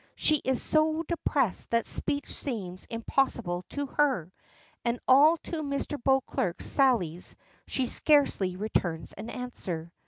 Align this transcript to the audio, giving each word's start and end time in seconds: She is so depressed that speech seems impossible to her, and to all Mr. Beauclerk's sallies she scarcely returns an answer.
She 0.15 0.37
is 0.37 0.59
so 0.63 1.03
depressed 1.03 1.69
that 1.69 1.85
speech 1.85 2.25
seems 2.33 2.85
impossible 2.85 3.63
to 3.69 3.85
her, 3.85 4.33
and 4.83 4.97
to 4.97 5.03
all 5.07 5.37
Mr. 5.37 6.03
Beauclerk's 6.03 6.65
sallies 6.65 7.35
she 7.67 7.85
scarcely 7.85 8.55
returns 8.55 9.13
an 9.13 9.29
answer. 9.29 9.93